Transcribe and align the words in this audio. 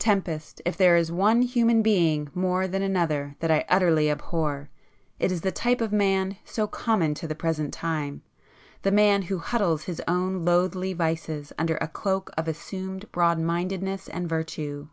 Tempest, 0.00 0.60
if 0.64 0.76
there 0.76 0.96
is 0.96 1.12
one 1.12 1.40
human 1.42 1.82
being 1.82 2.30
more 2.34 2.66
than 2.66 2.82
another 2.82 3.36
that 3.38 3.52
I 3.52 3.64
utterly 3.68 4.10
abhor, 4.10 4.70
it 5.20 5.30
is 5.30 5.42
the 5.42 5.52
type 5.52 5.80
of 5.80 5.92
man 5.92 6.36
so 6.44 6.66
common 6.66 7.14
to 7.14 7.28
the 7.28 7.36
present 7.36 7.72
time, 7.72 8.22
the 8.82 8.90
man 8.90 9.22
who 9.22 9.38
huddles 9.38 9.84
his 9.84 10.02
own 10.08 10.44
loathly 10.44 10.94
vices 10.94 11.52
under 11.56 11.76
a 11.76 11.86
cloak 11.86 12.32
of 12.36 12.48
assumed 12.48 13.12
broad 13.12 13.38
mindedness 13.38 14.08
and 14.08 14.28
virtue. 14.28 14.88